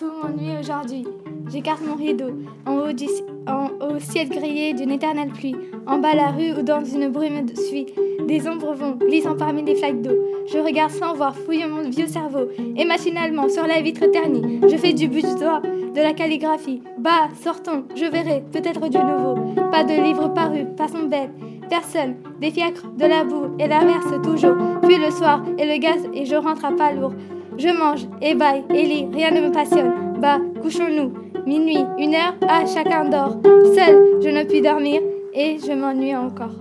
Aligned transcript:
tout 0.00 0.10
m'ennuie 0.22 0.58
aujourd'hui. 0.58 1.04
J'écarte 1.52 1.82
mon 1.86 1.94
rideau, 1.94 2.30
en 2.64 2.78
haut, 2.78 2.92
du, 2.94 3.04
au 3.04 3.98
ciel 3.98 4.30
grillé 4.30 4.72
d'une 4.72 4.92
éternelle 4.92 5.28
pluie, 5.28 5.54
en 5.86 5.98
bas 5.98 6.14
la 6.14 6.28
rue 6.28 6.58
ou 6.58 6.62
dans 6.62 6.82
une 6.82 7.08
brume 7.08 7.44
de 7.44 7.54
suie. 7.54 7.84
Des 8.26 8.48
ombres 8.48 8.72
vont, 8.72 8.92
glissant 8.92 9.36
parmi 9.36 9.62
les 9.62 9.74
flaques 9.74 10.00
d'eau. 10.00 10.14
Je 10.50 10.56
regarde 10.56 10.90
sans 10.90 11.12
voir, 11.12 11.36
fouillant 11.36 11.68
mon 11.68 11.90
vieux 11.90 12.06
cerveau, 12.06 12.48
et 12.78 12.84
machinalement, 12.86 13.50
sur 13.50 13.66
la 13.66 13.82
vitre 13.82 14.06
ternie, 14.06 14.60
je 14.62 14.76
fais 14.78 14.94
du 14.94 15.06
but 15.06 15.26
du 15.26 15.34
doigt 15.34 15.60
de 15.60 16.00
la 16.00 16.14
calligraphie. 16.14 16.82
Bah, 16.98 17.28
sortons, 17.42 17.84
je 17.94 18.06
verrai, 18.06 18.42
peut-être 18.52 18.88
du 18.88 18.98
nouveau. 18.98 19.34
Pas 19.70 19.84
de 19.84 20.02
livre 20.02 20.28
paru, 20.28 20.64
passons 20.78 21.08
bête. 21.10 21.30
Personne, 21.68 22.16
des 22.40 22.50
fiacres, 22.50 22.86
de 22.96 23.04
la 23.04 23.24
boue, 23.24 23.54
et 23.58 23.68
la 23.68 23.84
verse 23.84 24.22
toujours. 24.22 24.56
Puis 24.82 24.96
le 24.96 25.10
soir, 25.10 25.42
et 25.58 25.66
le 25.66 25.78
gaz, 25.78 26.08
et 26.14 26.24
je 26.24 26.36
rentre 26.36 26.64
à 26.64 26.72
pas 26.72 26.92
lourd. 26.92 27.12
Je 27.60 27.68
mange, 27.68 28.06
et 28.22 28.34
baille, 28.34 28.64
et 28.70 28.86
lis, 28.86 29.06
rien 29.12 29.30
ne 29.30 29.42
me 29.42 29.52
passionne. 29.52 29.92
Bah, 30.18 30.38
couchons-nous. 30.62 31.12
Minuit, 31.46 31.84
une 31.98 32.14
heure, 32.14 32.34
ah, 32.48 32.64
chacun 32.64 33.04
dort. 33.04 33.36
Seul, 33.74 34.22
je 34.22 34.30
ne 34.30 34.44
puis 34.44 34.62
dormir, 34.62 35.02
et 35.34 35.58
je 35.58 35.72
m'ennuie 35.72 36.16
encore. 36.16 36.54